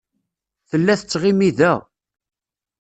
Tella 0.69 0.93
tettɣimi 0.99 1.49
da. 1.57 1.73